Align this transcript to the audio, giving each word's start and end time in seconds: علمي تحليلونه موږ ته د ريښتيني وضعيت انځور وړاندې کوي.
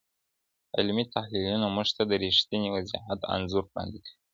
علمي 0.77 1.03
تحليلونه 1.15 1.67
موږ 1.75 1.87
ته 1.95 2.03
د 2.09 2.11
ريښتيني 2.23 2.69
وضعيت 2.75 3.21
انځور 3.33 3.63
وړاندې 3.69 3.99
کوي. 4.05 4.17